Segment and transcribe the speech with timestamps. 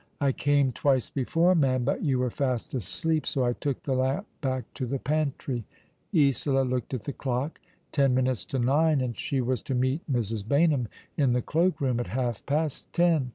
[0.19, 4.25] "I came twice before, ma'am; but you were fast asleep, so I took the lamp
[4.41, 5.63] back to the pantry."
[6.11, 7.59] Isola looked at the clock.
[7.91, 10.43] Ten minutes to nine, and she was to meet Mrs.
[10.43, 10.87] Baynham
[11.17, 13.29] in the cloak room at half past ten.